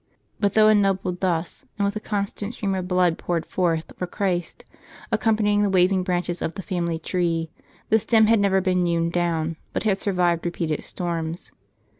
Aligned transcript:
But, 0.39 0.55
though 0.55 0.67
ennobled 0.67 1.19
thus, 1.19 1.63
and 1.77 1.85
with 1.85 1.95
a 1.95 1.99
constant 1.99 2.55
stream 2.55 2.73
of 2.73 2.87
blood 2.87 3.19
poured 3.19 3.45
forth 3.45 3.93
for 3.97 4.07
Christ, 4.07 4.65
accompanying 5.11 5.61
the 5.61 5.69
waving 5.69 6.01
branches 6.01 6.41
of 6.41 6.55
the 6.55 6.63
family 6.63 6.97
tree, 6.97 7.51
the 7.89 7.99
stem 7.99 8.25
had 8.25 8.39
never 8.39 8.61
been 8.61 8.83
hewn 8.83 9.11
down, 9.11 9.57
but 9.73 9.83
had 9.83 9.99
survived 9.99 10.43
repeated 10.43 10.83
storms. 10.83 11.51